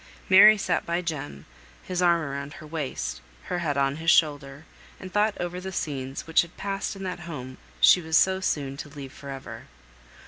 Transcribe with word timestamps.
Mary 0.29 0.57
sat 0.57 0.83
by 0.83 0.99
Jem, 0.99 1.45
his 1.83 2.01
arm 2.01 2.27
round 2.27 2.53
her 2.53 2.65
waist, 2.65 3.21
her 3.43 3.59
head 3.59 3.77
on 3.77 3.97
his 3.97 4.09
shoulder; 4.09 4.65
and 4.99 5.13
thought 5.13 5.37
over 5.39 5.61
the 5.61 5.71
scenes 5.71 6.25
which 6.25 6.41
had 6.41 6.57
passed 6.57 6.95
in 6.95 7.03
that 7.03 7.19
home 7.29 7.59
she 7.79 8.01
was 8.01 8.17
so 8.17 8.39
soon 8.39 8.75
to 8.77 8.89
leave 8.89 9.13
for 9.13 9.29
ever. 9.29 9.65